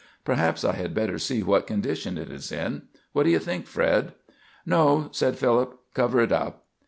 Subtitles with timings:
[0.25, 2.87] Perhaps I had better see what condition it is in.
[3.13, 4.13] What do you think, Fred?"
[4.65, 6.65] "No," said Philip; "cover it up."